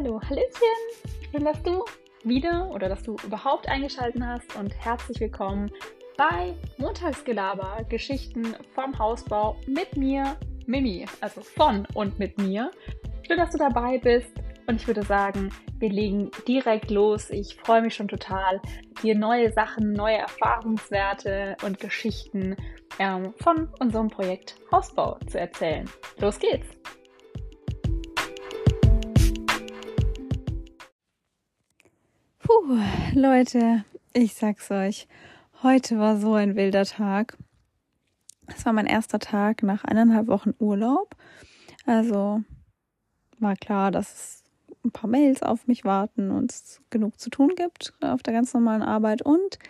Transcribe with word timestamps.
Hallo, 0.00 0.20
Hallöchen! 0.22 0.78
Schön, 1.32 1.44
dass 1.44 1.60
du 1.64 1.84
wieder 2.22 2.70
oder 2.70 2.88
dass 2.88 3.02
du 3.02 3.16
überhaupt 3.24 3.68
eingeschaltet 3.68 4.22
hast 4.22 4.54
und 4.54 4.72
herzlich 4.78 5.18
willkommen 5.18 5.72
bei 6.16 6.54
Montagsgelaber, 6.76 7.84
Geschichten 7.88 8.54
vom 8.76 8.96
Hausbau 8.96 9.56
mit 9.66 9.96
mir, 9.96 10.36
Mimi, 10.66 11.04
also 11.20 11.40
von 11.40 11.84
und 11.94 12.16
mit 12.16 12.38
mir. 12.38 12.70
Schön, 13.26 13.38
dass 13.38 13.50
du 13.50 13.58
dabei 13.58 13.98
bist 13.98 14.30
und 14.68 14.76
ich 14.76 14.86
würde 14.86 15.02
sagen, 15.02 15.50
wir 15.80 15.90
legen 15.90 16.30
direkt 16.46 16.92
los. 16.92 17.30
Ich 17.30 17.56
freue 17.56 17.82
mich 17.82 17.96
schon 17.96 18.06
total, 18.06 18.60
dir 19.02 19.16
neue 19.16 19.50
Sachen, 19.50 19.94
neue 19.94 20.18
Erfahrungswerte 20.18 21.56
und 21.64 21.80
Geschichten 21.80 22.54
ähm, 23.00 23.34
von 23.42 23.68
unserem 23.80 24.06
Projekt 24.06 24.54
Hausbau 24.70 25.18
zu 25.26 25.40
erzählen. 25.40 25.90
Los 26.20 26.38
geht's! 26.38 26.68
Puh, 32.58 32.80
Leute, 33.14 33.84
ich 34.12 34.34
sag's 34.34 34.70
euch, 34.72 35.06
heute 35.62 35.96
war 35.98 36.16
so 36.16 36.34
ein 36.34 36.56
wilder 36.56 36.84
Tag. 36.84 37.36
Es 38.48 38.66
war 38.66 38.72
mein 38.72 38.86
erster 38.86 39.20
Tag 39.20 39.62
nach 39.62 39.84
eineinhalb 39.84 40.26
Wochen 40.26 40.54
Urlaub. 40.58 41.14
Also 41.86 42.42
war 43.38 43.54
klar, 43.54 43.92
dass 43.92 44.12
es 44.12 44.44
ein 44.84 44.90
paar 44.90 45.08
Mails 45.08 45.44
auf 45.44 45.68
mich 45.68 45.84
warten 45.84 46.32
und 46.32 46.50
es 46.50 46.80
genug 46.90 47.20
zu 47.20 47.30
tun 47.30 47.52
gibt 47.54 47.94
auf 48.00 48.24
der 48.24 48.34
ganz 48.34 48.52
normalen 48.54 48.82
Arbeit. 48.82 49.22
Und 49.22 49.60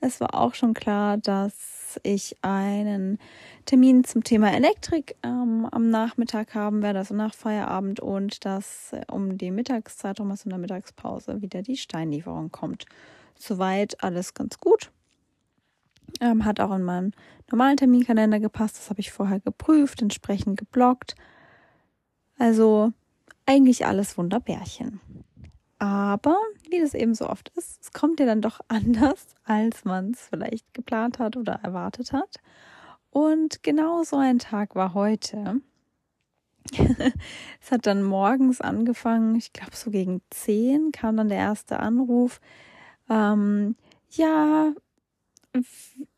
es 0.00 0.20
war 0.20 0.34
auch 0.34 0.54
schon 0.54 0.74
klar, 0.74 1.16
dass 1.16 1.73
ich 2.02 2.36
einen 2.42 3.18
Termin 3.64 4.04
zum 4.04 4.24
Thema 4.24 4.52
Elektrik 4.52 5.16
ähm, 5.22 5.66
am 5.70 5.90
Nachmittag 5.90 6.54
haben 6.54 6.82
werde, 6.82 6.98
also 7.00 7.14
nach 7.14 7.34
Feierabend 7.34 8.00
und 8.00 8.44
dass 8.44 8.92
äh, 8.92 9.02
um 9.10 9.38
die 9.38 9.50
Mittagszeit, 9.50 10.20
um 10.20 10.28
was 10.30 10.44
in 10.44 10.50
der 10.50 10.58
Mittagspause 10.58 11.40
wieder 11.42 11.62
die 11.62 11.76
Steinlieferung 11.76 12.50
kommt. 12.50 12.86
Soweit 13.38 14.02
alles 14.02 14.34
ganz 14.34 14.58
gut. 14.58 14.90
Ähm, 16.20 16.44
hat 16.44 16.60
auch 16.60 16.74
in 16.74 16.82
meinen 16.82 17.12
normalen 17.50 17.76
Terminkalender 17.76 18.40
gepasst. 18.40 18.76
Das 18.76 18.90
habe 18.90 19.00
ich 19.00 19.10
vorher 19.10 19.40
geprüft, 19.40 20.02
entsprechend 20.02 20.58
geblockt. 20.58 21.14
Also 22.38 22.92
eigentlich 23.46 23.86
alles 23.86 24.16
Wunderbärchen. 24.18 25.00
Aber 25.78 26.36
wie 26.70 26.80
das 26.80 26.94
eben 26.94 27.14
so 27.14 27.28
oft 27.28 27.50
ist, 27.56 27.82
es 27.82 27.92
kommt 27.92 28.20
ja 28.20 28.26
dann 28.26 28.40
doch 28.40 28.60
anders, 28.68 29.34
als 29.44 29.84
man 29.84 30.12
es 30.12 30.28
vielleicht 30.28 30.72
geplant 30.74 31.18
hat 31.18 31.36
oder 31.36 31.54
erwartet 31.62 32.12
hat. 32.12 32.36
Und 33.10 33.62
genau 33.62 34.02
so 34.02 34.16
ein 34.16 34.38
Tag 34.38 34.74
war 34.74 34.94
heute. 34.94 35.60
es 37.60 37.70
hat 37.70 37.86
dann 37.86 38.02
morgens 38.02 38.60
angefangen, 38.60 39.36
ich 39.36 39.52
glaube 39.52 39.76
so 39.76 39.90
gegen 39.90 40.22
10 40.30 40.92
kam 40.92 41.16
dann 41.16 41.28
der 41.28 41.38
erste 41.38 41.78
Anruf. 41.78 42.40
Ähm, 43.08 43.76
ja, 44.10 44.72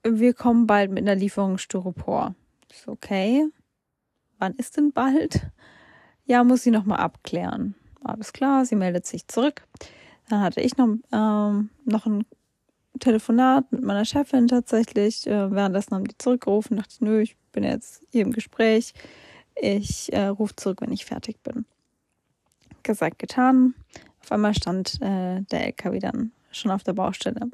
wir 0.03 0.35
kommen 0.35 0.67
bald 0.67 0.91
mit 0.91 1.03
einer 1.03 1.17
Lieferung 1.17 1.59
Styropor. 1.59 2.35
Ist 2.71 2.89
okay. 2.89 3.47
Wann 4.39 4.55
ist 4.55 4.77
denn 4.77 4.93
bald? 4.93 5.47
Ja, 6.25 6.45
muss 6.45 6.63
sie 6.63 6.71
nochmal 6.71 7.01
abklären. 7.01 7.75
Alles 8.07 8.33
klar, 8.33 8.65
sie 8.65 8.77
meldet 8.77 9.07
sich 9.07 9.27
zurück. 9.27 9.67
Dann 10.29 10.41
hatte 10.41 10.61
ich 10.61 10.77
noch, 10.77 10.89
ähm, 11.13 11.71
noch 11.85 12.07
ein 12.07 12.25
Telefonat 13.01 13.71
mit 13.73 13.83
meiner 13.83 14.05
Chefin 14.05 14.49
tatsächlich. 14.49 15.27
Äh, 15.27 15.51
währenddessen 15.51 15.95
haben 15.95 16.05
die 16.05 16.17
zurückgerufen, 16.19 16.77
dachte, 16.77 17.05
nö, 17.05 17.21
ich 17.21 17.37
bin 17.53 17.65
jetzt 17.65 18.03
hier 18.11 18.23
im 18.23 18.33
Gespräch. 18.33 18.95
Ich 19.55 20.13
äh, 20.13 20.27
rufe 20.27 20.57
zurück, 20.57 20.81
wenn 20.81 20.93
ich 20.93 21.05
fertig 21.05 21.43
bin. 21.43 21.65
Gesagt, 22.83 23.19
getan. 23.19 23.75
Auf 24.23 24.33
einmal 24.33 24.55
stand 24.55 25.01
äh, 25.01 25.43
der 25.43 25.67
LKW 25.67 25.99
dann 25.99 26.33
schon 26.51 26.71
auf 26.71 26.83
der 26.83 26.93
Baustelle. 26.93 27.51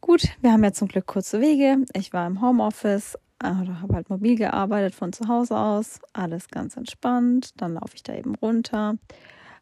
Gut, 0.00 0.28
wir 0.42 0.52
haben 0.52 0.62
ja 0.62 0.72
zum 0.72 0.88
Glück 0.88 1.06
kurze 1.06 1.40
Wege. 1.40 1.78
Ich 1.94 2.12
war 2.12 2.26
im 2.26 2.42
Homeoffice, 2.42 3.18
oder 3.44 3.80
habe 3.80 3.94
halt 3.94 4.10
mobil 4.10 4.36
gearbeitet 4.36 4.94
von 4.94 5.12
zu 5.12 5.28
Hause 5.28 5.56
aus. 5.56 6.00
Alles 6.12 6.48
ganz 6.48 6.76
entspannt. 6.76 7.50
Dann 7.60 7.74
laufe 7.74 7.94
ich 7.94 8.02
da 8.02 8.14
eben 8.14 8.34
runter. 8.34 8.96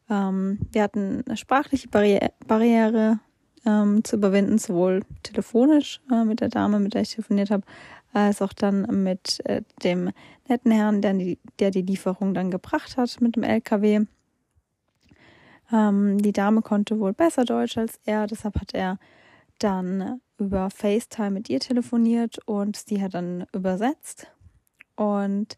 Ähm, 0.08 0.60
wir 0.72 0.82
hatten 0.82 1.22
eine 1.26 1.36
sprachliche 1.36 1.88
Barriere, 1.88 2.32
Barriere 2.46 3.20
ähm, 3.64 4.04
zu 4.04 4.16
überwinden, 4.16 4.58
sowohl 4.58 5.02
telefonisch 5.22 6.00
äh, 6.10 6.24
mit 6.24 6.40
der 6.40 6.48
Dame, 6.48 6.80
mit 6.80 6.94
der 6.94 7.02
ich 7.02 7.14
telefoniert 7.14 7.50
habe, 7.50 7.64
als 8.12 8.42
auch 8.42 8.52
dann 8.52 9.02
mit 9.02 9.44
äh, 9.46 9.62
dem 9.82 10.10
netten 10.48 10.72
Herrn, 10.72 11.02
der 11.02 11.14
die, 11.14 11.38
der 11.58 11.70
die 11.70 11.82
Lieferung 11.82 12.34
dann 12.34 12.50
gebracht 12.50 12.96
hat 12.96 13.20
mit 13.20 13.36
dem 13.36 13.42
LKW. 13.42 14.06
Ähm, 15.72 16.18
die 16.18 16.32
Dame 16.32 16.62
konnte 16.62 16.98
wohl 16.98 17.12
besser 17.12 17.44
Deutsch 17.44 17.78
als 17.78 17.98
er, 18.04 18.26
deshalb 18.26 18.60
hat 18.60 18.74
er 18.74 18.98
dann 19.58 20.20
über 20.38 20.70
FaceTime 20.70 21.30
mit 21.30 21.50
ihr 21.50 21.60
telefoniert 21.60 22.38
und 22.46 22.76
sie 22.76 23.02
hat 23.02 23.14
dann 23.14 23.46
übersetzt. 23.52 24.26
Und 24.96 25.56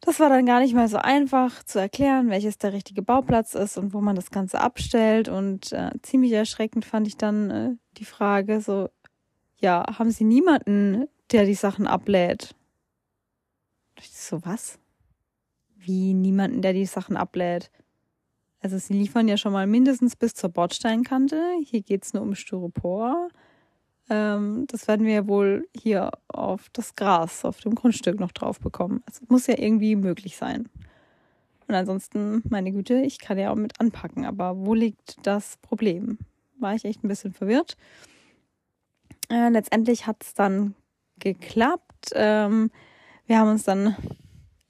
das 0.00 0.20
war 0.20 0.28
dann 0.28 0.46
gar 0.46 0.60
nicht 0.60 0.74
mal 0.74 0.88
so 0.88 0.98
einfach 0.98 1.62
zu 1.64 1.80
erklären, 1.80 2.30
welches 2.30 2.58
der 2.58 2.72
richtige 2.72 3.02
Bauplatz 3.02 3.54
ist 3.54 3.76
und 3.76 3.92
wo 3.92 4.00
man 4.00 4.16
das 4.16 4.30
Ganze 4.30 4.60
abstellt. 4.60 5.28
Und 5.28 5.72
äh, 5.72 5.90
ziemlich 6.02 6.32
erschreckend 6.32 6.84
fand 6.84 7.06
ich 7.06 7.16
dann 7.16 7.50
äh, 7.50 7.70
die 7.96 8.04
Frage 8.04 8.60
so, 8.60 8.88
ja, 9.56 9.84
haben 9.98 10.10
Sie 10.10 10.24
niemanden, 10.24 11.08
der 11.32 11.44
die 11.44 11.54
Sachen 11.54 11.86
ablädt? 11.86 12.54
Ich 13.98 14.10
so, 14.12 14.44
was? 14.44 14.78
Wie 15.74 16.14
niemanden, 16.14 16.62
der 16.62 16.72
die 16.72 16.86
Sachen 16.86 17.16
ablädt? 17.16 17.70
Also 18.60 18.78
sie 18.78 18.94
liefern 18.94 19.28
ja 19.28 19.36
schon 19.36 19.52
mal 19.52 19.66
mindestens 19.66 20.16
bis 20.16 20.34
zur 20.34 20.50
Bordsteinkante. 20.50 21.40
Hier 21.64 21.82
geht 21.82 22.04
es 22.04 22.12
nur 22.12 22.22
um 22.22 22.34
Styropor. 22.34 23.28
Ähm, 24.10 24.66
das 24.68 24.88
werden 24.88 25.06
wir 25.06 25.14
ja 25.14 25.28
wohl 25.28 25.68
hier 25.76 26.10
auf 26.28 26.68
das 26.72 26.96
Gras, 26.96 27.44
auf 27.44 27.60
dem 27.60 27.74
Grundstück 27.74 28.18
noch 28.18 28.32
drauf 28.32 28.58
bekommen. 28.58 29.02
Es 29.06 29.20
muss 29.28 29.46
ja 29.46 29.58
irgendwie 29.58 29.96
möglich 29.96 30.36
sein. 30.36 30.68
Und 31.68 31.74
ansonsten, 31.74 32.42
meine 32.48 32.72
Güte, 32.72 33.02
ich 33.02 33.18
kann 33.18 33.38
ja 33.38 33.50
auch 33.50 33.56
mit 33.56 33.78
anpacken. 33.80 34.24
Aber 34.24 34.56
wo 34.56 34.74
liegt 34.74 35.18
das 35.22 35.58
Problem? 35.58 36.18
War 36.58 36.74
ich 36.74 36.84
echt 36.84 37.04
ein 37.04 37.08
bisschen 37.08 37.32
verwirrt. 37.32 37.76
Äh, 39.30 39.50
letztendlich 39.50 40.06
hat 40.06 40.22
es 40.22 40.34
dann 40.34 40.74
geklappt. 41.18 42.10
Ähm, 42.14 42.70
wir 43.26 43.38
haben 43.38 43.50
uns 43.50 43.64
dann 43.64 43.94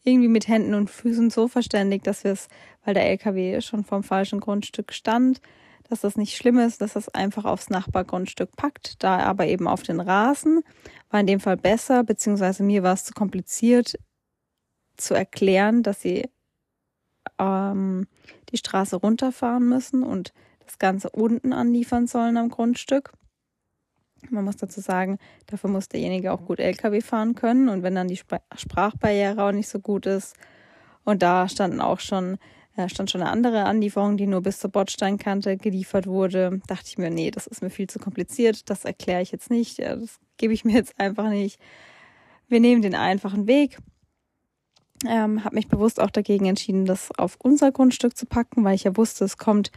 irgendwie 0.09 0.29
mit 0.29 0.49
Händen 0.49 0.75
und 0.75 0.91
Füßen 0.91 1.31
so 1.31 1.49
verständigt, 1.49 2.07
dass 2.07 2.25
wir 2.25 2.33
es, 2.33 2.49
weil 2.85 2.95
der 2.95 3.07
LKW 3.07 3.61
schon 3.61 3.85
vom 3.85 4.03
falschen 4.03 4.41
Grundstück 4.41 4.93
stand, 4.93 5.41
dass 5.89 6.01
das 6.01 6.17
nicht 6.17 6.37
schlimm 6.37 6.59
ist, 6.59 6.81
dass 6.81 6.97
es 6.97 7.09
einfach 7.09 7.45
aufs 7.45 7.71
Nachbargrundstück 7.71 8.55
packt, 8.57 9.03
da 9.03 9.19
aber 9.21 9.47
eben 9.47 9.67
auf 9.67 9.83
den 9.83 10.01
Rasen 10.01 10.63
war 11.11 11.21
in 11.21 11.27
dem 11.27 11.41
Fall 11.41 11.57
besser, 11.57 12.05
beziehungsweise 12.05 12.63
mir 12.63 12.83
war 12.83 12.95
es 12.95 13.05
zu 13.05 13.15
kompliziert 13.15 13.99
zu 14.97 15.15
erklären, 15.15 15.83
dass 15.83 16.03
sie 16.03 16.29
ähm, 17.39 18.07
die 18.51 18.59
Straße 18.59 18.97
runterfahren 18.97 19.69
müssen 19.69 20.03
und 20.03 20.33
das 20.65 20.79
Ganze 20.79 21.11
unten 21.11 21.53
anliefern 21.53 22.07
sollen 22.07 22.37
am 22.37 22.51
Grundstück. 22.51 23.13
Man 24.31 24.45
muss 24.45 24.57
dazu 24.57 24.81
sagen, 24.81 25.19
dafür 25.47 25.71
muss 25.71 25.89
derjenige 25.89 26.33
auch 26.33 26.45
gut 26.45 26.59
LKW 26.59 27.01
fahren 27.01 27.35
können. 27.35 27.69
Und 27.69 27.83
wenn 27.83 27.95
dann 27.95 28.09
die 28.09 28.21
Sprachbarriere 28.57 29.43
auch 29.43 29.53
nicht 29.53 29.69
so 29.69 29.79
gut 29.79 30.07
ist, 30.07 30.35
und 31.09 31.23
da 31.23 31.49
standen 31.49 31.81
auch 31.81 32.01
schon, 32.01 32.37
äh, 32.77 32.87
stand 32.91 33.11
schon 33.11 33.23
eine 33.23 33.31
andere 33.31 33.65
Anlieferung, 33.65 34.19
die 34.19 34.27
nur 34.27 34.43
bis 34.43 34.61
zur 34.61 34.71
Bordsteinkante 34.71 35.57
geliefert 35.57 36.07
wurde, 36.07 36.61
dachte 36.67 36.85
ich 36.89 36.99
mir, 36.99 37.09
nee, 37.09 37.31
das 37.31 37.47
ist 37.47 37.63
mir 37.63 37.71
viel 37.71 37.89
zu 37.89 37.99
kompliziert, 37.99 38.69
das 38.69 38.85
erkläre 38.85 39.23
ich 39.23 39.33
jetzt 39.33 39.51
nicht, 39.51 39.79
das 39.79 40.21
gebe 40.37 40.53
ich 40.53 40.67
mir 40.67 40.75
jetzt 40.75 41.01
einfach 41.01 41.31
nicht. 41.31 41.59
Wir 42.47 42.61
nehmen 42.61 42.83
den 42.83 42.95
einfachen 42.95 43.47
Weg. 43.47 43.79
Ähm, 45.07 45.45
habe 45.45 45.55
mich 45.55 45.69
bewusst 45.69 45.99
auch 45.99 46.11
dagegen 46.11 46.45
entschieden, 46.45 46.85
das 46.85 47.11
auf 47.17 47.39
unser 47.43 47.73
Grundstück 47.73 48.15
zu 48.15 48.27
packen, 48.27 48.63
weil 48.65 48.75
ich 48.75 48.85
ja 48.85 48.95
wusste, 48.95 49.25
es 49.25 49.39
kommt 49.39 49.71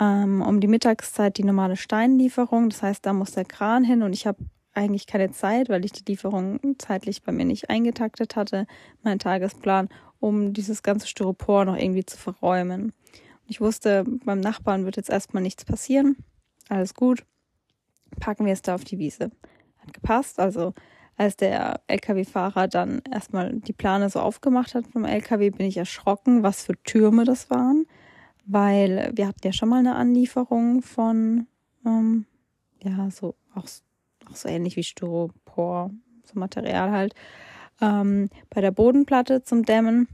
ähm, 0.00 0.42
um 0.42 0.60
die 0.60 0.66
Mittagszeit 0.66 1.36
die 1.36 1.44
normale 1.44 1.76
Steinlieferung. 1.76 2.70
Das 2.70 2.82
heißt, 2.82 3.04
da 3.04 3.12
muss 3.12 3.32
der 3.32 3.44
Kran 3.44 3.84
hin 3.84 4.02
und 4.02 4.12
ich 4.14 4.26
habe 4.26 4.38
eigentlich 4.72 5.06
keine 5.06 5.30
Zeit, 5.30 5.68
weil 5.68 5.84
ich 5.84 5.92
die 5.92 6.10
Lieferung 6.10 6.58
zeitlich 6.78 7.22
bei 7.22 7.32
mir 7.32 7.44
nicht 7.44 7.70
eingetaktet 7.70 8.36
hatte, 8.36 8.66
mein 9.02 9.18
Tagesplan, 9.18 9.88
um 10.20 10.52
dieses 10.52 10.82
ganze 10.82 11.06
Styropor 11.06 11.64
noch 11.64 11.76
irgendwie 11.76 12.06
zu 12.06 12.16
verräumen. 12.16 12.84
Und 12.84 12.92
ich 13.46 13.60
wusste, 13.60 14.04
beim 14.24 14.40
Nachbarn 14.40 14.84
wird 14.84 14.96
jetzt 14.96 15.10
erstmal 15.10 15.42
nichts 15.42 15.64
passieren. 15.64 16.16
Alles 16.68 16.94
gut. 16.94 17.24
Packen 18.20 18.46
wir 18.46 18.52
es 18.52 18.62
da 18.62 18.74
auf 18.74 18.84
die 18.84 18.98
Wiese. 18.98 19.32
Hat 19.78 19.92
gepasst. 19.92 20.38
Also 20.38 20.72
als 21.16 21.36
der 21.36 21.80
LKW-Fahrer 21.88 22.68
dann 22.68 23.02
erstmal 23.10 23.52
die 23.52 23.72
Plane 23.72 24.08
so 24.08 24.20
aufgemacht 24.20 24.74
hat 24.74 24.86
vom 24.86 25.04
LKW, 25.04 25.50
bin 25.50 25.66
ich 25.66 25.76
erschrocken, 25.76 26.42
was 26.42 26.62
für 26.62 26.80
Türme 26.84 27.24
das 27.24 27.50
waren 27.50 27.86
weil 28.52 29.10
wir 29.14 29.28
hatten 29.28 29.40
ja 29.44 29.52
schon 29.52 29.68
mal 29.68 29.78
eine 29.78 29.94
Anlieferung 29.94 30.82
von, 30.82 31.46
ähm, 31.86 32.26
ja, 32.82 33.10
so 33.10 33.34
auch, 33.54 33.66
auch 34.28 34.36
so 34.36 34.48
ähnlich 34.48 34.76
wie 34.76 34.82
Styropor, 34.82 35.90
so 36.24 36.38
Material 36.38 36.90
halt, 36.90 37.14
ähm, 37.80 38.28
bei 38.50 38.60
der 38.60 38.72
Bodenplatte 38.72 39.42
zum 39.42 39.64
Dämmen. 39.64 40.08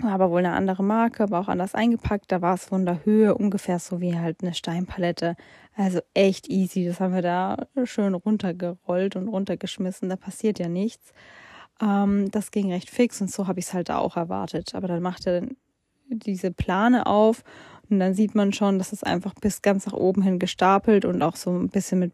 War 0.00 0.12
aber 0.12 0.30
wohl 0.30 0.38
eine 0.38 0.52
andere 0.52 0.82
Marke, 0.82 1.22
aber 1.22 1.38
auch 1.38 1.48
anders 1.48 1.74
eingepackt. 1.74 2.32
Da 2.32 2.40
war 2.40 2.54
es 2.54 2.64
von 2.64 2.86
der 2.86 3.04
Höhe 3.04 3.34
ungefähr 3.34 3.78
so 3.78 4.00
wie 4.00 4.18
halt 4.18 4.42
eine 4.42 4.54
Steinpalette. 4.54 5.36
Also 5.76 6.00
echt 6.14 6.48
easy. 6.48 6.86
Das 6.86 6.98
haben 6.98 7.14
wir 7.14 7.22
da 7.22 7.66
schön 7.84 8.14
runtergerollt 8.14 9.16
und 9.16 9.28
runtergeschmissen. 9.28 10.08
Da 10.08 10.16
passiert 10.16 10.58
ja 10.58 10.68
nichts. 10.68 11.12
Ähm, 11.80 12.30
das 12.30 12.50
ging 12.50 12.72
recht 12.72 12.90
fix 12.90 13.20
und 13.20 13.30
so 13.30 13.46
habe 13.46 13.60
ich 13.60 13.66
es 13.66 13.74
halt 13.74 13.90
auch 13.90 14.16
erwartet. 14.16 14.74
Aber 14.74 14.88
dann 14.88 15.02
macht 15.02 15.26
er 15.26 15.42
diese 16.14 16.50
Plane 16.50 17.06
auf 17.06 17.44
und 17.90 17.98
dann 17.98 18.14
sieht 18.14 18.34
man 18.34 18.52
schon, 18.52 18.78
dass 18.78 18.92
es 18.92 19.02
einfach 19.02 19.34
bis 19.34 19.60
ganz 19.60 19.86
nach 19.86 19.92
oben 19.92 20.22
hin 20.22 20.38
gestapelt 20.38 21.04
und 21.04 21.22
auch 21.22 21.36
so 21.36 21.50
ein 21.50 21.68
bisschen 21.68 21.98
mit, 21.98 22.12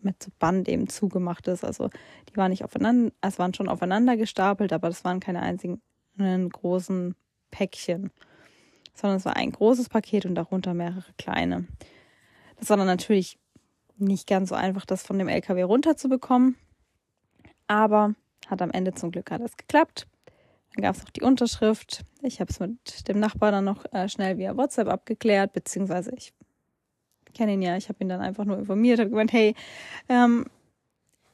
mit 0.00 0.20
so 0.22 0.30
Band 0.38 0.68
eben 0.68 0.88
zugemacht 0.88 1.46
ist. 1.46 1.64
Also 1.64 1.90
die 2.28 2.36
waren 2.36 2.50
nicht 2.50 2.64
aufeinander, 2.64 3.12
es 3.20 3.38
waren 3.38 3.54
schon 3.54 3.68
aufeinander 3.68 4.16
gestapelt, 4.16 4.72
aber 4.72 4.88
das 4.88 5.04
waren 5.04 5.20
keine 5.20 5.40
einzigen 5.40 5.80
großen 6.18 7.14
Päckchen, 7.50 8.10
sondern 8.94 9.18
es 9.18 9.24
war 9.24 9.36
ein 9.36 9.52
großes 9.52 9.88
Paket 9.88 10.26
und 10.26 10.34
darunter 10.34 10.74
mehrere 10.74 11.12
kleine. 11.18 11.66
Das 12.58 12.70
war 12.70 12.76
dann 12.76 12.86
natürlich 12.86 13.38
nicht 13.96 14.26
ganz 14.26 14.48
so 14.48 14.54
einfach, 14.54 14.84
das 14.84 15.04
von 15.04 15.18
dem 15.18 15.28
LKW 15.28 15.62
runterzubekommen, 15.62 16.56
aber 17.68 18.14
hat 18.48 18.60
am 18.60 18.70
Ende 18.72 18.92
zum 18.94 19.12
Glück 19.12 19.30
alles 19.30 19.56
geklappt. 19.56 20.08
Dann 20.74 20.82
gab 20.82 20.96
es 20.96 21.02
noch 21.02 21.10
die 21.10 21.22
Unterschrift. 21.22 22.04
Ich 22.22 22.40
habe 22.40 22.50
es 22.50 22.60
mit 22.60 23.08
dem 23.08 23.20
Nachbar 23.20 23.52
dann 23.52 23.64
noch 23.64 23.84
äh, 23.92 24.08
schnell 24.08 24.38
via 24.38 24.56
WhatsApp 24.56 24.88
abgeklärt, 24.88 25.52
beziehungsweise 25.52 26.12
ich 26.16 26.32
kenne 27.34 27.54
ihn 27.54 27.62
ja, 27.62 27.76
ich 27.76 27.88
habe 27.88 27.98
ihn 28.00 28.08
dann 28.08 28.20
einfach 28.20 28.44
nur 28.44 28.58
informiert, 28.58 28.98
habe 28.98 29.10
gemeint, 29.10 29.32
hey, 29.32 29.54
ähm, 30.08 30.46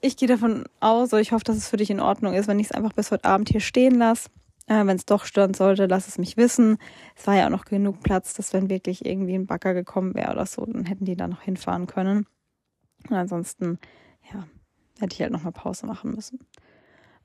ich 0.00 0.16
gehe 0.16 0.28
davon 0.28 0.64
aus, 0.80 1.12
oder 1.12 1.20
ich 1.20 1.32
hoffe, 1.32 1.44
dass 1.44 1.56
es 1.56 1.68
für 1.68 1.76
dich 1.76 1.90
in 1.90 2.00
Ordnung 2.00 2.34
ist, 2.34 2.46
wenn 2.46 2.60
ich 2.60 2.68
es 2.68 2.72
einfach 2.72 2.92
bis 2.92 3.10
heute 3.10 3.24
Abend 3.24 3.48
hier 3.48 3.60
stehen 3.60 3.96
lasse. 3.96 4.30
Äh, 4.66 4.86
wenn 4.86 4.96
es 4.96 5.06
doch 5.06 5.24
stören 5.24 5.54
sollte, 5.54 5.86
lass 5.86 6.08
es 6.08 6.18
mich 6.18 6.36
wissen. 6.36 6.78
Es 7.16 7.26
war 7.26 7.34
ja 7.34 7.46
auch 7.46 7.50
noch 7.50 7.64
genug 7.64 8.02
Platz, 8.02 8.34
dass 8.34 8.52
wenn 8.52 8.68
wirklich 8.68 9.04
irgendwie 9.06 9.34
ein 9.34 9.46
Bagger 9.46 9.74
gekommen 9.74 10.14
wäre 10.14 10.32
oder 10.32 10.46
so, 10.46 10.64
dann 10.66 10.84
hätten 10.84 11.04
die 11.04 11.16
da 11.16 11.26
noch 11.26 11.42
hinfahren 11.42 11.86
können. 11.86 12.26
Und 13.08 13.16
ansonsten, 13.16 13.78
ja, 14.32 14.46
hätte 15.00 15.14
ich 15.14 15.22
halt 15.22 15.32
nochmal 15.32 15.52
Pause 15.52 15.86
machen 15.86 16.14
müssen. 16.14 16.40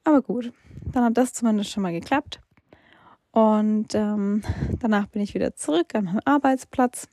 Aber 0.04 0.22
gut, 0.22 0.52
dann 0.92 1.06
hat 1.06 1.18
das 1.18 1.34
zumindest 1.34 1.72
schon 1.72 1.84
mal 1.84 1.94
geklappt. 1.94 2.42
Und 3.32 3.96
ähm, 3.96 4.44
danach 4.80 5.08
bin 5.08 5.22
ich 5.22 5.34
wieder 5.34 5.56
zurück 5.56 5.96
an 5.96 6.06
meinem 6.06 6.20
Arbeitsplatz. 6.26 7.08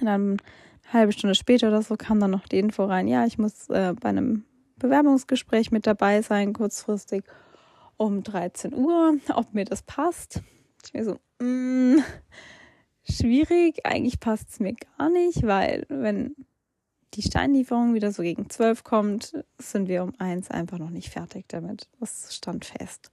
Und 0.00 0.06
dann 0.06 0.38
eine 0.84 0.92
halbe 0.92 1.12
Stunde 1.12 1.34
später 1.34 1.68
oder 1.68 1.82
so 1.82 1.96
kam 1.96 2.18
dann 2.20 2.30
noch 2.30 2.48
die 2.48 2.58
Info 2.58 2.84
rein, 2.84 3.06
ja, 3.06 3.24
ich 3.24 3.38
muss 3.38 3.68
äh, 3.68 3.94
bei 4.00 4.08
einem 4.08 4.44
Bewerbungsgespräch 4.76 5.70
mit 5.70 5.86
dabei 5.86 6.22
sein, 6.22 6.52
kurzfristig 6.52 7.24
um 7.96 8.22
13 8.22 8.74
Uhr, 8.74 9.16
ob 9.34 9.54
mir 9.54 9.64
das 9.64 9.82
passt. 9.82 10.42
Ich 10.84 10.92
mir 10.92 11.04
so, 11.04 11.18
mh, 11.40 11.96
mm, 11.98 12.04
schwierig, 13.08 13.86
eigentlich 13.86 14.18
passt 14.18 14.50
es 14.50 14.60
mir 14.60 14.74
gar 14.98 15.10
nicht, 15.10 15.46
weil 15.46 15.86
wenn 15.88 16.34
die 17.14 17.22
Steinlieferung 17.22 17.94
wieder 17.94 18.12
so 18.12 18.22
gegen 18.22 18.48
zwölf 18.48 18.84
kommt, 18.84 19.32
sind 19.58 19.88
wir 19.88 20.02
um 20.02 20.14
eins 20.18 20.50
einfach 20.50 20.78
noch 20.78 20.90
nicht 20.90 21.10
fertig 21.10 21.46
damit. 21.48 21.88
Das 22.00 22.34
stand 22.34 22.64
fest. 22.64 23.10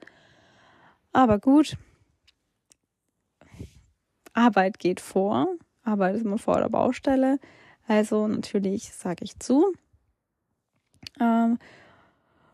Aber 1.11 1.39
gut. 1.39 1.77
Arbeit 4.33 4.79
geht 4.79 5.01
vor. 5.01 5.47
Arbeit 5.83 6.15
ist 6.15 6.25
immer 6.25 6.37
vor 6.37 6.59
der 6.59 6.69
Baustelle. 6.69 7.39
Also 7.87 8.27
natürlich 8.27 8.93
sage 8.93 9.25
ich 9.25 9.39
zu. 9.39 9.73
Ähm, 11.19 11.57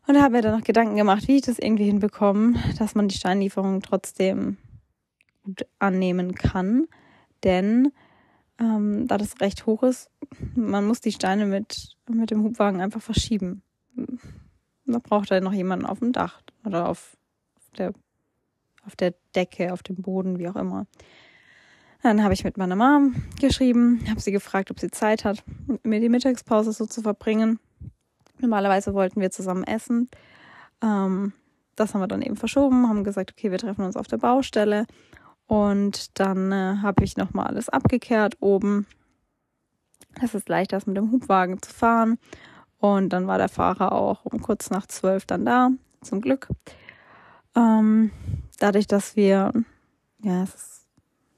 und 0.07 0.21
habe 0.21 0.35
mir 0.35 0.41
dann 0.41 0.57
noch 0.57 0.63
Gedanken 0.63 0.95
gemacht, 0.95 1.27
wie 1.27 1.37
ich 1.37 1.41
das 1.41 1.59
irgendwie 1.59 1.85
hinbekomme, 1.85 2.59
dass 2.77 2.95
man 2.95 3.07
die 3.07 3.17
Steinlieferung 3.17 3.81
trotzdem 3.81 4.57
gut 5.43 5.65
annehmen 5.79 6.35
kann. 6.35 6.87
Denn 7.43 7.91
ähm, 8.59 9.07
da 9.07 9.17
das 9.17 9.39
recht 9.41 9.65
hoch 9.65 9.83
ist, 9.83 10.09
man 10.55 10.85
muss 10.85 11.01
die 11.01 11.11
Steine 11.11 11.45
mit, 11.45 11.95
mit 12.09 12.31
dem 12.31 12.43
Hubwagen 12.43 12.81
einfach 12.81 13.01
verschieben. 13.01 13.61
Man 14.85 15.01
braucht 15.01 15.31
da 15.31 15.39
noch 15.39 15.53
jemanden 15.53 15.85
auf 15.85 15.99
dem 15.99 16.13
Dach 16.13 16.41
oder 16.63 16.89
auf 16.89 17.17
der, 17.77 17.93
auf 18.85 18.95
der 18.95 19.13
Decke, 19.35 19.73
auf 19.73 19.83
dem 19.83 19.97
Boden, 19.97 20.39
wie 20.39 20.47
auch 20.47 20.55
immer. 20.55 20.85
Dann 22.03 22.23
habe 22.23 22.35
ich 22.35 22.43
mit 22.43 22.57
meiner 22.57 22.75
Mom 22.75 23.15
geschrieben, 23.39 24.01
habe 24.07 24.19
sie 24.19 24.31
gefragt, 24.31 24.69
ob 24.69 24.79
sie 24.79 24.91
Zeit 24.91 25.25
hat, 25.25 25.43
mir 25.83 25.99
die 25.99 26.09
Mittagspause 26.09 26.71
so 26.71 26.85
zu 26.85 27.01
verbringen. 27.01 27.59
Normalerweise 28.39 28.93
wollten 28.93 29.21
wir 29.21 29.31
zusammen 29.31 29.63
essen. 29.63 30.09
Ähm, 30.83 31.33
das 31.75 31.93
haben 31.93 32.01
wir 32.01 32.07
dann 32.07 32.21
eben 32.21 32.35
verschoben, 32.35 32.87
haben 32.87 33.03
gesagt, 33.03 33.31
okay, 33.31 33.49
wir 33.49 33.57
treffen 33.57 33.83
uns 33.83 33.97
auf 33.97 34.07
der 34.07 34.17
Baustelle. 34.17 34.85
Und 35.47 36.19
dann 36.19 36.51
äh, 36.51 36.77
habe 36.81 37.03
ich 37.03 37.17
nochmal 37.17 37.47
alles 37.47 37.69
abgekehrt 37.69 38.37
oben. 38.39 38.87
Es 40.21 40.33
ist 40.33 40.49
leichter, 40.49 40.81
mit 40.85 40.97
dem 40.97 41.11
Hubwagen 41.11 41.61
zu 41.61 41.71
fahren. 41.71 42.17
Und 42.79 43.09
dann 43.09 43.27
war 43.27 43.37
der 43.37 43.49
Fahrer 43.49 43.91
auch 43.91 44.25
um 44.25 44.41
kurz 44.41 44.69
nach 44.69 44.87
zwölf 44.87 45.25
dann 45.25 45.45
da, 45.45 45.69
zum 46.01 46.21
Glück. 46.21 46.47
Ähm, 47.55 48.11
dadurch, 48.59 48.87
dass 48.87 49.15
wir, 49.15 49.51
ja, 50.19 50.43
ist, 50.43 50.85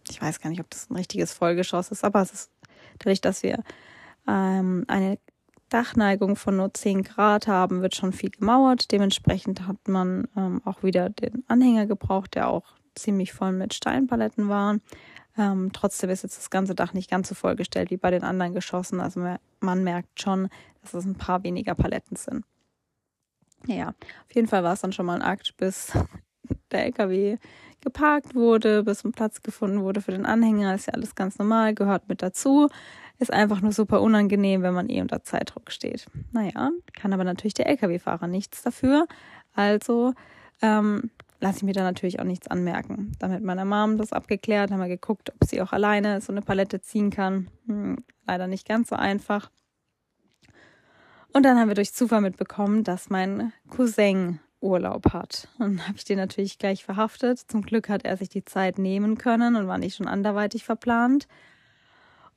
ich 0.09 0.21
weiß 0.21 0.39
gar 0.39 0.50
nicht, 0.50 0.59
ob 0.59 0.69
das 0.69 0.89
ein 0.89 0.95
richtiges 0.95 1.33
Vollgeschoss 1.33 1.92
ist, 1.92 2.04
aber 2.04 2.21
es 2.21 2.31
ist 2.31 2.51
dadurch, 3.00 3.21
dass 3.21 3.44
wir 3.44 3.63
ähm, 4.27 4.86
eine 4.88 5.19
Dachneigung 5.69 6.36
von 6.36 6.57
nur 6.57 6.74
10 6.74 7.04
Grad 7.04 7.48
haben, 7.48 7.81
wird 7.81 7.95
schon 7.95 8.13
viel 8.13 8.30
gemauert. 8.30 8.92
Dementsprechend 8.92 9.68
hat 9.68 9.88
man 9.88 10.27
ähm, 10.36 10.62
auch 10.63 10.83
wieder 10.83 11.09
den 11.09 11.44
Anhänger 11.48 11.86
gebraucht, 11.86 12.36
der 12.36 12.48
auch 12.48 12.75
ziemlich 12.98 13.34
voll 13.34 13.52
mit 13.52 13.74
Steinpaletten 13.74 14.50
waren. 14.50 14.82
Ähm, 15.38 15.70
trotzdem 15.72 16.10
ist 16.10 16.24
jetzt 16.24 16.38
das 16.38 16.50
ganze 16.50 16.74
Dach 16.74 16.94
nicht 16.94 17.10
ganz 17.10 17.30
so 17.30 17.36
vollgestellt 17.36 17.92
wie 17.92 17.98
bei 17.98 18.12
den 18.12 18.24
anderen 18.24 18.54
Geschossen. 18.54 19.00
Also 19.00 19.24
man 19.60 19.84
merkt 19.84 20.20
schon, 20.20 20.50
dass 20.82 20.94
es 20.94 21.06
ein 21.06 21.16
paar 21.16 21.44
weniger 21.44 21.76
Paletten 21.76 22.18
sind. 22.18 22.44
Ja, 23.66 23.90
auf 23.90 24.36
jeden 24.36 24.48
Fall 24.48 24.64
war 24.64 24.74
es 24.74 24.82
dann 24.82 24.94
schon 24.94 25.06
mal 25.06 25.16
ein 25.16 25.22
Akt, 25.22 25.56
bis 25.58 25.92
der 26.72 26.86
LKW 26.86 27.38
geparkt 27.82 28.36
wurde, 28.36 28.84
bis 28.84 29.04
ein 29.04 29.12
Platz 29.12 29.42
gefunden 29.44 29.82
wurde 29.82 30.02
für 30.02 30.12
den 30.12 30.26
Anhänger. 30.26 30.74
Ist 30.74 30.88
ja 30.88 30.94
alles 30.94 31.16
ganz 31.16 31.38
normal, 31.38 31.76
gehört 31.76 32.10
mit 32.10 32.22
dazu. 32.22 32.70
Ist 33.20 33.34
einfach 33.34 33.62
nur 33.62 33.72
super 33.72 34.02
unangenehm, 34.02 34.62
wenn 34.62 34.74
man 34.74 34.90
eh 34.90 35.02
unter 35.02 35.24
Zeitdruck 35.24 35.72
steht. 35.72 36.08
Naja, 36.32 36.72
kann 36.94 37.14
aber 37.14 37.24
natürlich 37.24 37.56
der 37.56 37.68
LKW-Fahrer 37.68 38.28
nichts 38.28 38.62
dafür. 38.62 39.08
Also 39.54 40.14
ähm, 40.62 41.10
lasse 41.39 41.57
ich 41.57 41.63
mir 41.63 41.73
da 41.73 41.83
natürlich 41.83 42.19
auch 42.19 42.26
nichts 42.26 42.47
anmerken. 42.47 43.12
Dann 43.19 43.31
mit 43.31 43.44
meiner 43.44 43.66
Mom 43.66 43.97
das 43.97 44.14
abgeklärt, 44.14 44.71
haben 44.71 44.80
wir 44.80 44.88
geguckt, 44.88 45.31
ob 45.33 45.47
sie 45.47 45.62
auch 45.62 45.73
alleine 45.73 46.21
so 46.21 46.31
eine 46.31 46.42
Palette 46.42 46.81
ziehen 46.81 47.09
kann. 47.09 47.50
Hm, 47.68 48.04
leider 48.26 48.47
nicht 48.47 48.68
ganz 48.68 48.90
so 48.90 48.95
einfach. 48.95 49.52
Und 51.33 51.44
dann 51.44 51.59
haben 51.59 51.68
wir 51.68 51.76
durch 51.76 51.94
Zufall 51.94 52.21
mitbekommen, 52.21 52.83
dass 52.83 53.09
mein 53.09 53.54
Cousin 53.69 54.40
Urlaub 54.59 55.14
hat. 55.14 55.50
Und 55.59 55.78
dann 55.78 55.88
habe 55.88 55.97
ich 55.97 56.06
den 56.06 56.18
natürlich 56.18 56.57
gleich 56.57 56.83
verhaftet. 56.83 57.40
Zum 57.40 57.62
Glück 57.62 57.90
hat 57.90 58.06
er 58.06 58.18
sich 58.18 58.30
die 58.30 58.45
Zeit 58.45 58.80
nehmen 58.80 59.18
können 59.18 59.56
und 59.56 59.68
war 59.68 59.78
nicht 59.78 59.95
schon 59.95 60.07
anderweitig 60.07 60.64
verplant. 60.64 61.28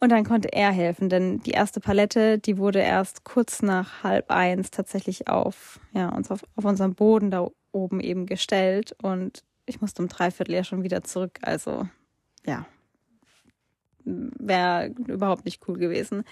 Und 0.00 0.10
dann 0.10 0.24
konnte 0.24 0.52
er 0.52 0.70
helfen, 0.70 1.10
denn 1.10 1.40
die 1.40 1.50
erste 1.50 1.78
Palette, 1.78 2.38
die 2.38 2.56
wurde 2.56 2.78
erst 2.78 3.24
kurz 3.24 3.60
nach 3.60 4.02
halb 4.02 4.30
eins 4.30 4.70
tatsächlich 4.70 5.28
auf, 5.28 5.78
ja, 5.92 6.08
uns 6.08 6.30
auf, 6.30 6.42
auf 6.56 6.64
unserem 6.64 6.94
Boden 6.94 7.30
da 7.30 7.48
oben 7.72 8.00
eben 8.00 8.26
gestellt 8.26 8.94
und 9.02 9.44
ich 9.66 9.80
musste 9.80 10.02
um 10.02 10.08
dreiviertel 10.08 10.54
ja 10.54 10.64
schon 10.64 10.82
wieder 10.82 11.02
zurück. 11.02 11.38
Also 11.42 11.88
ja, 12.44 12.66
wäre 14.04 14.88
überhaupt 15.06 15.44
nicht 15.44 15.66
cool 15.68 15.78
gewesen, 15.78 16.24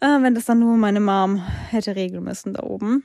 äh, 0.00 0.22
wenn 0.22 0.34
das 0.34 0.46
dann 0.46 0.60
nur 0.60 0.76
meine 0.76 1.00
Mom 1.00 1.44
hätte 1.70 1.96
regeln 1.96 2.24
müssen 2.24 2.54
da 2.54 2.62
oben. 2.62 3.04